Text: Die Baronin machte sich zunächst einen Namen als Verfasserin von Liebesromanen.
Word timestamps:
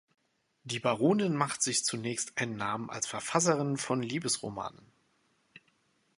Die 0.63 0.79
Baronin 0.79 1.35
machte 1.35 1.63
sich 1.65 1.85
zunächst 1.85 2.35
einen 2.39 2.55
Namen 2.55 2.89
als 2.89 3.05
Verfasserin 3.05 3.77
von 3.77 4.01
Liebesromanen. 4.01 4.91